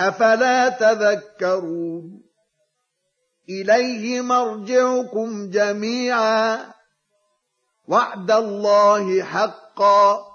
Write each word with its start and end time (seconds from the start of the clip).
أفلا 0.00 0.68
تذكرون؟ 0.68 2.22
إليه 3.48 4.20
مرجعكم 4.20 5.50
جميعا. 5.50 6.58
وعد 7.88 8.30
الله 8.30 9.22
حقا. 9.22 10.30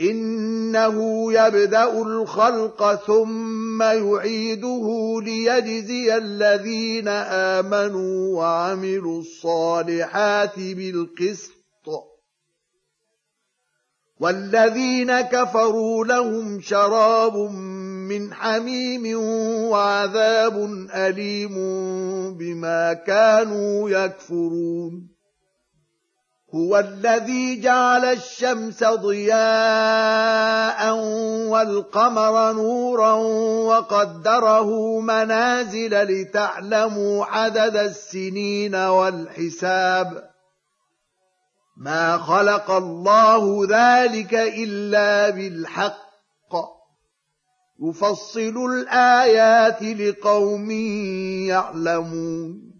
إنه 0.00 1.32
يبدأ 1.32 2.02
الخلق 2.02 2.94
ثم 2.94 3.82
يعيده 3.82 4.88
ليجزي 5.22 6.16
الذين 6.16 7.08
آمنوا 7.08 8.38
وعملوا 8.38 9.20
الصالحات 9.20 10.58
بالقسط. 10.58 11.52
والذين 14.20 15.20
كفروا 15.20 16.04
لهم 16.04 16.60
شراب 16.60 17.36
من 18.08 18.34
حميم 18.34 19.18
وعذاب 19.70 20.56
أليم 20.94 21.54
بما 22.38 22.92
كانوا 22.92 23.90
يكفرون. 23.90 25.12
هو 26.54 26.78
الذي 26.78 27.60
جعل 27.60 28.04
الشمس 28.04 28.84
ضياء 28.84 29.36
والقمر 31.48 32.52
نورا 32.52 33.12
وقدره 33.68 35.00
منازل 35.00 36.02
لتعلموا 36.02 37.24
عدد 37.24 37.76
السنين 37.76 38.74
والحساب. 38.74 40.30
ما 41.76 42.18
خلق 42.18 42.70
الله 42.70 43.66
ذلك 43.70 44.34
إلا 44.34 45.30
بالحق. 45.30 46.11
يفصل 47.82 48.70
الآيات 48.72 49.82
لقوم 49.82 50.70
يعلمون. 51.50 52.72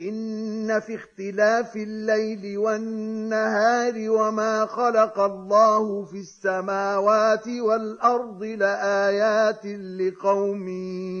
إن 0.00 0.80
في 0.80 0.94
اختلاف 0.94 1.76
الليل 1.76 2.58
والنهار 2.58 4.10
وما 4.10 4.66
خلق 4.66 5.20
الله 5.20 6.04
في 6.04 6.16
السماوات 6.16 7.48
والأرض 7.48 8.42
لآيات 8.42 9.66
لقوم 10.00 10.68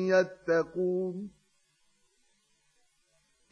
يتقون. 0.08 1.35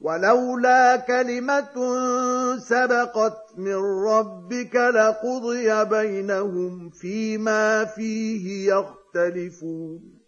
ولولا 0.00 0.96
كلمة 0.96 1.74
سبقت 2.58 3.38
من 3.56 4.04
ربك 4.06 4.76
لقضي 4.76 5.84
بينهم 5.84 6.90
فيما 6.90 7.84
فيه 7.84 8.74
يختلفون. 8.74 10.20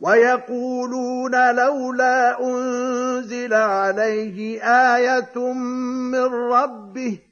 ويقولون 0.00 1.56
لولا 1.56 2.40
أنزل 2.40 3.54
عليه 3.54 4.62
آية 4.94 5.52
من 6.12 6.24
ربه 6.52 7.31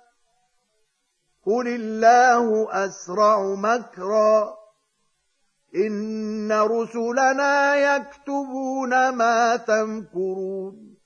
قل 1.45 1.67
الله 1.67 2.67
اسرع 2.85 3.55
مكرا 3.55 4.53
ان 5.75 6.51
رسلنا 6.51 7.75
يكتبون 7.75 9.09
ما 9.09 9.55
تمكرون 9.55 10.97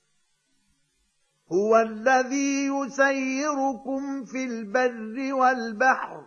هو 1.52 1.76
الذي 1.76 2.66
يسيركم 2.66 4.24
في 4.24 4.44
البر 4.44 5.34
والبحر 5.34 6.26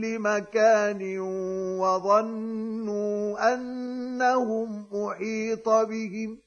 كل 0.00 0.18
مكان 0.18 1.18
وظنوا 1.80 3.54
أنهم 3.54 4.86
أحيط 4.94 5.68
بهم 5.68 6.38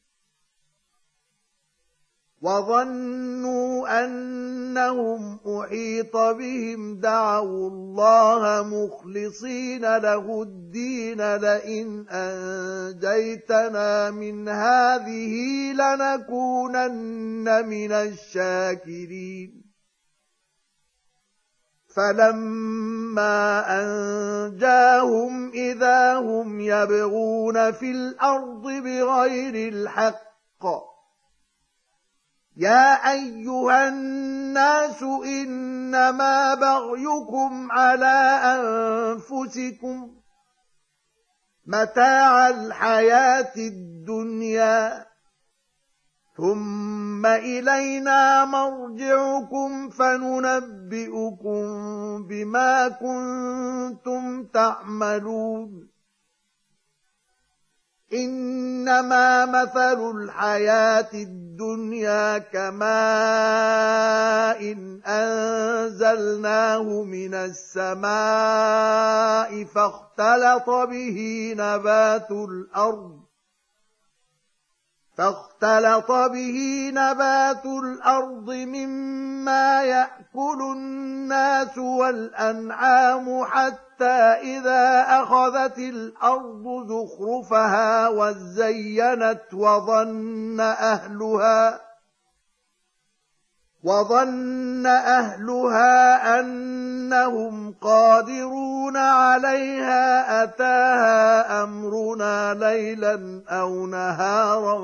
وظنوا 2.41 4.05
أنهم 4.05 5.39
أحيط 5.47 6.17
بهم 6.17 6.99
دعوا 6.99 7.69
الله 7.69 8.63
مخلصين 8.63 9.97
له 9.97 10.41
الدين 10.41 11.35
لئن 11.35 12.05
أنجيتنا 12.09 14.11
من 14.11 14.49
هذه 14.49 15.33
لنكونن 15.73 17.67
من 17.67 17.91
الشاكرين 17.91 19.62
فلما 21.95 23.65
انجاهم 23.81 25.49
اذا 25.49 26.15
هم 26.15 26.59
يبغون 26.61 27.71
في 27.71 27.91
الأرض 27.91 28.63
بغير 28.63 29.73
الحق 29.73 30.63
يا 32.57 33.11
ايها 33.11 33.87
الناس 33.87 35.03
انما 35.25 36.55
بغيكم 36.55 37.71
على 37.71 38.39
انفسكم 38.43 40.11
متاع 41.65 42.49
الحياة 42.49 43.53
الدنيا 43.57 45.05
ثم 46.37 47.25
الينا 47.25 48.45
مرجعكم 48.45 49.89
فننبئكم 49.89 51.63
بما 52.27 52.87
كنتم 52.87 54.43
تعملون 54.43 55.93
انما 58.13 59.45
مثل 59.45 60.11
الحياة 60.17 61.09
الدنيا 61.13 62.37
كماء 62.37 62.83
إن 64.71 65.01
انزلناه 65.05 66.83
من 67.03 67.33
السماء 67.33 68.13
فاختلط 69.63 70.69
به 70.69 71.53
نبات 71.57 72.31
الأرض 72.31 73.22
فاختلط 75.17 76.11
به 76.11 76.89
نبات 76.93 77.65
الأرض 77.65 78.51
مما 78.51 79.83
يأكل 79.83 80.61
الناس 80.75 81.77
والأنعام 81.77 83.45
حتى 83.45 84.21
إذا 84.41 85.05
أخذت 85.07 85.77
الأرض 85.77 86.87
زخرفها 86.87 88.07
وزينت 88.07 89.53
وظن 89.53 90.59
أهلها 90.59 91.92
وظن 93.83 94.85
أهلها 94.85 96.39
أنهم 96.39 97.75
قادرون 97.81 98.97
عليها 98.97 100.43
أتاها 100.43 101.63
أمرنا 101.63 102.53
ليلا 102.53 103.43
أو 103.49 103.85
نهارا 103.87 104.79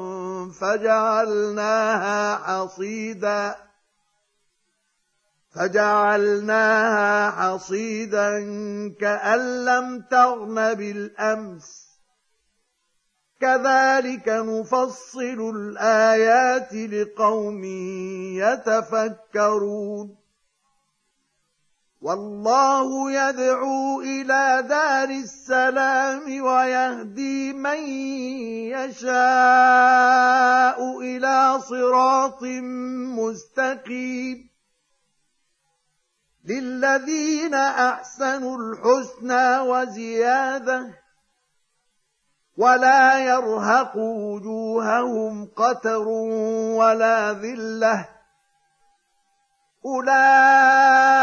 فجعلناها 0.62 2.36
حصيدا 2.36 3.56
فجعلناها 5.56 7.32
حصيدا 7.32 8.40
كأن 9.00 9.66
لم 9.66 10.02
تغن 10.12 10.74
بالأمس 10.74 11.79
كذلك 13.42 14.28
نفصل 14.28 15.52
الآيات 15.56 16.74
لقوم 16.74 17.64
يتفكرون. 18.44 20.16
والله 22.02 23.12
يدعو 23.12 24.02
إلى 24.02 24.64
دار 24.70 25.10
السلام 25.10 26.42
ويهدي 26.42 27.54
من 27.54 27.80
يشاء 28.76 29.10
إلى 31.02 31.60
صراط 31.60 32.44
مستقيم. 33.20 34.50
للذين 36.46 37.54
أحسنوا 37.54 38.58
الحسنى 38.58 39.60
وزيادة 39.60 41.09
ولا 42.60 43.20
يرهق 43.20 43.96
وجوههم 43.96 45.50
قتر 45.56 46.08
ولا 46.78 47.34
ذلة. 47.34 48.08
أولئك 49.86 51.20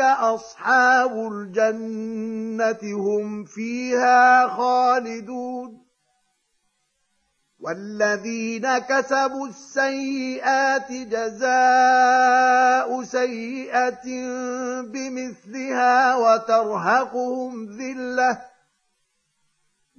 أصحاب 0.00 1.12
الجنة 1.32 2.78
هم 2.82 3.44
فيها 3.44 4.48
خالدون. 4.48 5.86
والذين 7.60 8.78
كسبوا 8.78 9.46
السيئات 9.48 10.92
جزاء 10.92 11.42
سيئة 13.02 14.04
بمثلها 14.82 16.16
وترهقهم 16.16 17.66
ذلة. 17.66 18.49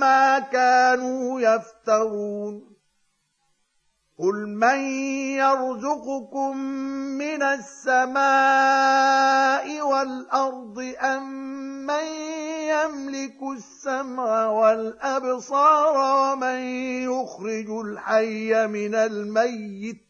ما 0.00 0.38
كانوا 0.38 1.40
يفترون. 1.40 2.70
قل 4.18 4.48
من 4.48 4.80
يرزقكم 5.40 6.56
من 7.18 7.42
السماء 7.42 8.20
والارض 9.82 10.94
ام 11.00 11.50
من 11.86 12.04
يملك 12.68 13.42
السمع 13.56 14.46
والابصار 14.46 15.96
ومن 15.96 16.60
يخرج 17.08 17.70
الحي 17.70 18.66
من 18.66 18.94
الميت 18.94 20.09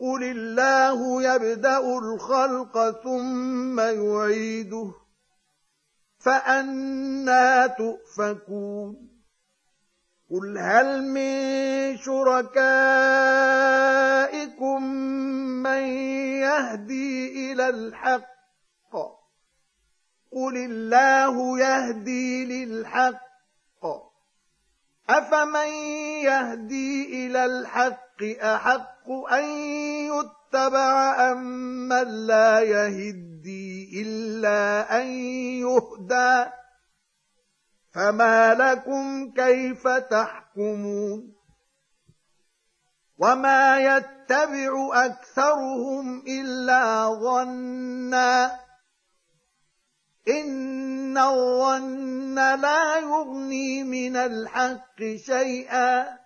قل 0.00 0.24
الله 0.24 1.22
يبدا 1.22 1.78
الخلق 1.78 3.02
ثم 3.02 3.80
يعيده 3.80 4.90
فانا 6.18 7.66
تؤفكون 7.66 9.08
قل 10.30 10.58
هل 10.58 11.02
من 11.02 11.96
شركائكم 11.96 12.42
من 15.62 15.82
يهدي 16.42 17.52
إلى 17.52 17.68
الحق 17.68 18.38
قل 20.32 20.56
الله 20.56 21.58
يهدي 21.58 22.44
للحق 22.44 23.28
أفمن 25.08 25.68
يهدي 26.24 27.26
إلى 27.26 27.44
الحق 27.44 28.07
أحق 28.22 29.10
أن 29.32 29.44
يتبع 30.12 31.30
أم 31.32 31.38
من 31.88 32.26
لا 32.26 32.60
يهدي 32.60 34.02
إلا 34.02 35.00
أن 35.00 35.06
يهدى 35.62 36.50
فما 37.94 38.54
لكم 38.54 39.32
كيف 39.32 39.88
تحكمون 39.88 41.34
وما 43.18 43.78
يتبع 43.78 44.90
أكثرهم 44.92 46.22
إلا 46.28 47.08
ظنّا 47.08 48.58
إن 50.28 51.18
الظن 51.18 52.34
لا 52.34 52.98
يغني 52.98 53.82
من 53.82 54.16
الحق 54.16 54.98
شيئا 55.26 56.18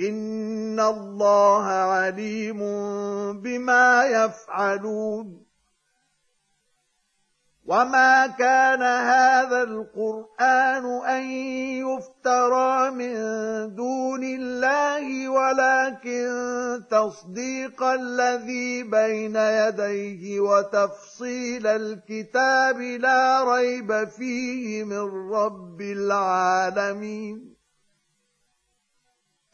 إن 0.00 0.80
الله 0.80 1.64
عليم 1.66 2.60
بما 3.40 4.04
يفعلون 4.04 5.48
وما 7.68 8.26
كان 8.26 8.82
هذا 8.82 9.62
القرآن 9.62 10.84
أن 11.04 11.22
يفترى 11.84 12.90
من 12.90 13.14
دون 13.74 14.24
الله 14.24 15.28
ولكن 15.28 16.28
تصديق 16.90 17.82
الذي 17.82 18.82
بين 18.82 19.36
يديه 19.36 20.40
وتفصيل 20.40 21.66
الكتاب 21.66 22.80
لا 22.80 23.44
ريب 23.54 24.08
فيه 24.08 24.84
من 24.84 25.32
رب 25.32 25.80
العالمين 25.80 27.57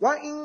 وإن 0.00 0.38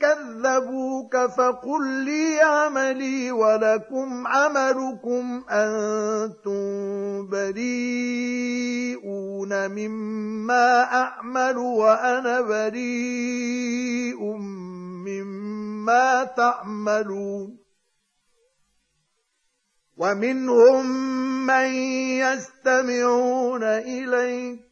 كذبوك 0.00 1.16
فقل 1.16 2.04
لي 2.04 2.40
عملي 2.40 3.32
ولكم 3.32 4.26
عملكم 4.26 5.44
أنتم 5.50 7.26
بريئون 7.28 8.42
مما 9.70 10.82
أعمل 10.82 11.56
وأنا 11.56 12.40
بريء 12.40 14.22
مما 15.06 16.24
تعملون 16.24 17.58
ومنهم 19.96 20.86
من 21.46 21.66
يستمعون 22.24 23.62
إليك 23.62 24.71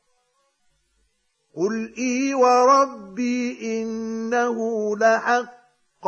قل 1.55 1.93
اي 1.97 2.33
وربي 2.33 3.59
انه 3.81 4.57
لحق 4.97 6.07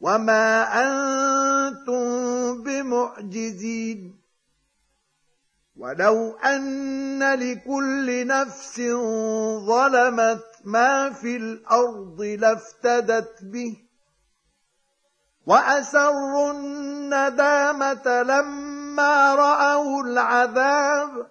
وما 0.00 0.62
أنتم 0.82 2.62
بمعجزين 2.62 4.22
ولو 5.76 6.36
ان 6.36 7.34
لكل 7.34 8.26
نفس 8.26 8.80
ظلمت 9.66 10.44
ما 10.64 11.10
في 11.10 11.36
الأرض 11.36 12.22
لافتدت 12.22 13.38
به 13.42 13.76
واسروا 15.46 16.52
الندامه 16.52 18.22
لما 18.22 19.34
راوا 19.34 20.02
العذاب 20.02 21.30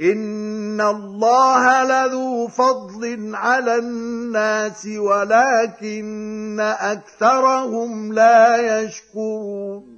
ان 0.00 0.80
الله 0.80 1.84
لذو 1.84 2.48
فضل 2.48 3.34
على 3.34 3.76
الناس 3.76 4.86
ولكن 4.86 6.60
اكثرهم 6.60 8.12
لا 8.12 8.56
يشكرون 8.82 9.97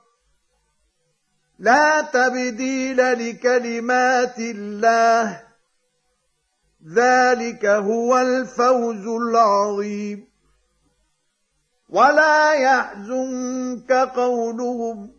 لا 1.61 2.01
تبديل 2.01 2.97
لكلمات 2.97 4.39
الله. 4.39 5.43
ذلك 6.95 7.65
هو 7.65 8.17
الفوز 8.17 9.07
العظيم. 9.07 10.27
ولا 11.89 12.53
يحزنك 12.53 13.91
قولهم. 13.91 15.11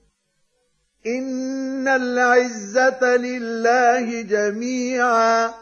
إن 1.06 1.88
العزة 1.88 3.16
لله 3.16 4.22
جميعا. 4.22 5.54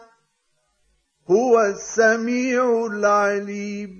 هو 1.30 1.60
السميع 1.60 2.86
العليم. 2.86 3.99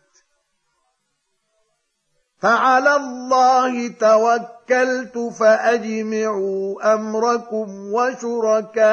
فعلى 2.41 2.95
الله 2.95 3.87
توكلت 3.87 5.17
فأجمعوا 5.39 6.93
أمركم 6.93 7.93
وشركاءكم 7.93 8.83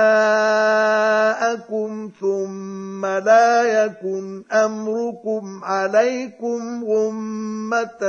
ثم 2.21 3.07
لا 3.07 3.85
يكن 3.85 4.45
أمركم 4.53 5.65
عليكم 5.65 6.85
غمة 6.85 8.01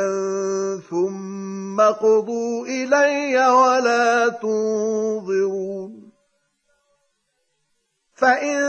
ثم 0.89 1.81
قضوا 1.81 2.65
إلي 2.65 3.47
ولا 3.47 4.29
تنظرون 4.29 6.09
فإن 8.15 8.59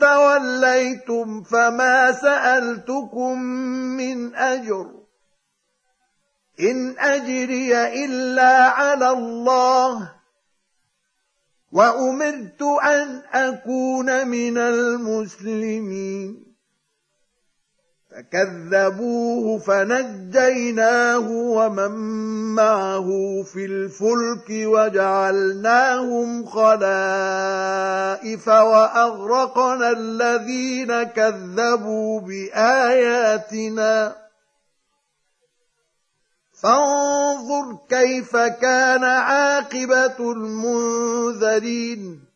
توليتم 0.00 1.42
فما 1.42 2.12
سألتكم 2.12 3.42
من 3.96 4.34
أجر 4.34 4.95
إن 6.60 6.98
أجري 6.98 8.04
إلا 8.04 8.68
على 8.68 9.10
الله 9.10 10.12
وأمرت 11.72 12.62
أن 12.62 13.22
أكون 13.32 14.28
من 14.28 14.58
المسلمين. 14.58 16.46
فكذبوه 18.16 19.58
فنجيناه 19.58 21.30
ومن 21.30 21.90
معه 22.54 23.08
في 23.52 23.64
الفلك 23.64 24.50
وجعلناهم 24.50 26.46
خلائف 26.46 26.88
وأغرقنا 28.48 29.90
الذين 29.90 31.02
كذبوا 31.02 32.20
بآياتنا. 32.20 34.16
فانظر 36.62 37.78
كيف 37.88 38.36
كان 38.36 39.04
عاقبة 39.04 40.32
المنذرين. 40.32 42.26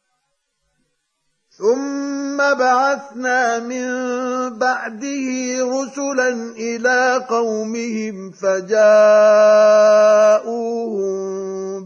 ثم 1.60 2.36
بعثنا 2.36 3.58
من 3.58 3.88
بعده 4.58 5.28
رسلا 5.60 6.28
إلى 6.56 7.26
قومهم 7.28 8.30
فجاءوهم 8.30 9.10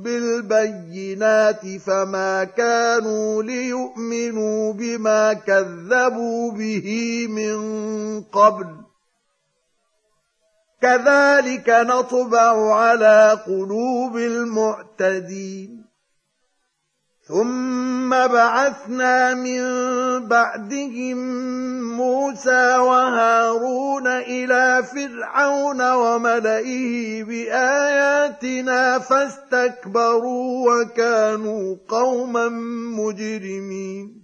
بالبينات 0.02 1.66
فما 1.86 2.44
كانوا 2.44 3.42
ليؤمنوا 3.42 4.72
بما 4.72 5.32
كذبوا 5.32 6.52
به 6.52 7.26
من 7.30 7.60
قبل. 8.22 8.83
كذلك 10.82 11.68
نطبع 11.68 12.74
على 12.74 13.40
قلوب 13.46 14.16
المعتدين. 14.16 15.84
ثم 17.28 18.10
بعثنا 18.10 19.34
من 19.34 19.62
بعدهم 20.28 21.18
موسى 21.96 22.78
وهارون 22.78 24.06
إلى 24.06 24.84
فرعون 24.94 25.92
وملئه 25.92 27.24
بآياتنا 27.24 28.98
فاستكبروا 28.98 30.72
وكانوا 30.72 31.76
قوما 31.88 32.48
مجرمين. 32.98 34.23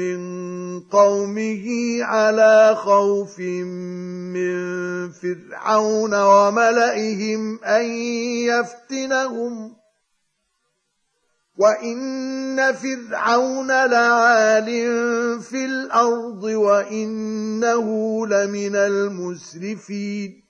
من 0.00 0.80
قومه 0.80 1.66
على 2.02 2.76
خوف 2.76 3.38
من 3.38 4.52
فرعون 5.12 6.14
وملئهم 6.14 7.64
أن 7.64 7.84
يفتنهم. 8.48 9.76
وإن 11.58 12.72
فرعون 12.72 13.66
لعال 13.68 14.66
في 15.40 15.64
الأرض 15.64 16.42
وإنه 16.44 17.86
لمن 18.26 18.76
المسرفين. 18.76 20.49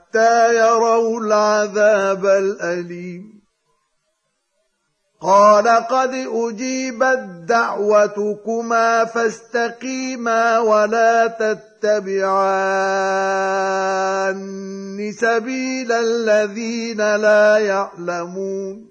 حتى 0.11 0.55
يروا 0.55 1.19
العذاب 1.19 2.25
الأليم. 2.25 3.41
قال 5.21 5.67
قد 5.67 6.13
أجيبت 6.13 7.19
دعوتكما 7.47 9.05
فاستقيما 9.05 10.59
ولا 10.59 11.27
تتبعان 11.27 12.31
سبيل 15.19 15.91
الذين 15.91 17.15
لا 17.15 17.57
يعلمون. 17.57 18.90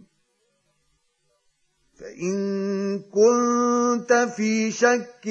فإن 2.01 2.99
كنت 2.99 4.13
في 4.13 4.71
شك 4.71 5.27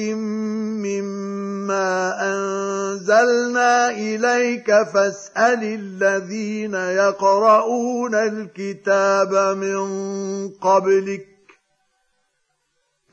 مما 0.87 1.89
أنزلنا 2.21 3.89
إليك 3.89 4.83
فاسأل 4.93 5.63
الذين 5.63 6.73
يقرؤون 6.73 8.15
الكتاب 8.15 9.57
من 9.57 9.87
قبلك. 10.49 11.27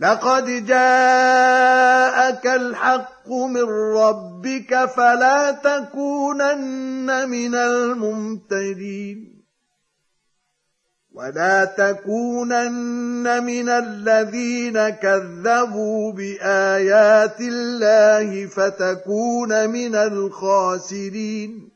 لقد 0.00 0.66
جاءك 0.66 2.46
الحق 2.46 3.28
من 3.28 3.68
ربك 3.96 4.84
فلا 4.84 5.50
تكونن 5.50 7.28
من 7.28 7.54
الممترين. 7.54 9.38
ولا 11.14 11.64
تكونن 11.64 13.44
من 13.44 13.68
الذين 13.68 14.88
كذبوا 14.88 16.12
بايات 16.12 17.40
الله 17.40 18.46
فتكون 18.46 19.70
من 19.70 19.94
الخاسرين 19.94 21.70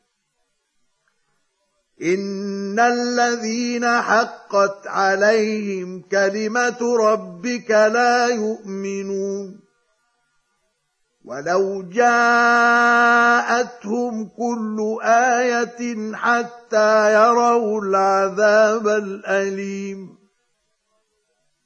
ان 2.01 2.79
الذين 2.79 4.01
حقت 4.01 4.87
عليهم 4.87 6.01
كلمه 6.01 6.97
ربك 6.99 7.71
لا 7.71 8.27
يؤمنون 8.27 9.62
ولو 11.25 11.81
جاءتهم 11.89 13.09
كل 14.37 14.97
إيه 15.03 16.15
حتى 16.15 17.13
يروا 17.13 17.81
العذاب 17.81 18.87
الاليم 18.87 20.17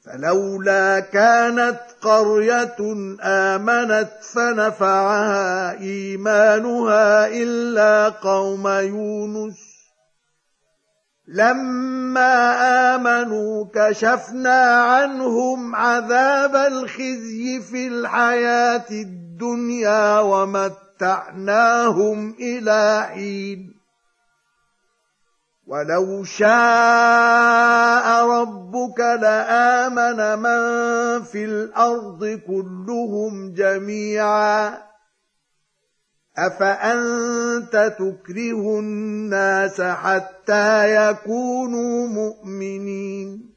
فلولا 0.06 1.00
كانت 1.00 1.80
قريه 2.02 2.76
امنت 3.22 4.12
فنفعها 4.34 5.80
ايمانها 5.80 7.28
الا 7.28 8.10
قوم 8.10 8.68
يونس 8.68 9.58
لما 11.28 12.96
امنوا 12.96 13.66
كشفنا 13.74 14.62
عنهم 14.82 15.76
عذاب 15.76 16.56
الخزي 16.56 17.62
في 17.62 17.88
الحياة 17.88 18.86
الدنيا 18.92 19.27
ومتعناهم 20.22 22.36
إلى 22.40 23.10
حين. 23.14 23.78
ولو 25.68 26.24
شاء 26.24 28.28
ربك 28.28 29.00
لآمن 29.00 30.40
من 30.40 31.24
في 31.24 31.46
الأرض 31.46 32.40
كلهم 32.48 33.54
جميعا. 33.54 34.78
أفأنت 36.38 37.94
تكره 38.00 38.80
الناس 38.80 39.82
حتى 39.82 40.96
يكونوا 40.96 42.08
مؤمنين؟ 42.08 43.57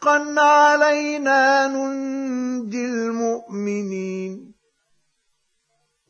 حقا 0.00 0.40
علينا 0.40 1.66
ننجي 1.66 2.84
المؤمنين. 2.84 4.54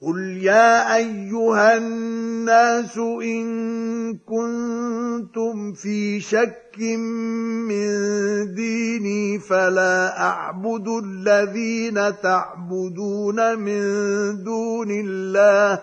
قل 0.02 0.18
يا 0.42 0.96
أيها 0.96 1.76
الناس 1.76 2.98
إن 3.22 4.18
كنتم 4.18 5.72
في 5.72 6.20
شك 6.20 6.78
من 7.68 7.88
ديني 8.54 9.38
فلا 9.38 10.20
أعبد 10.20 10.88
الذين 10.88 12.20
تعبدون 12.22 13.58
من 13.58 13.82
دون 14.44 14.90
الله 14.90 15.82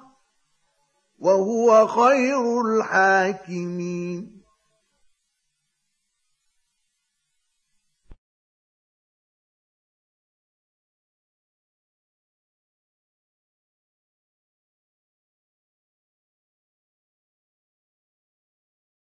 وهو 1.21 1.87
خير 1.87 2.61
الحاكمين 2.61 4.40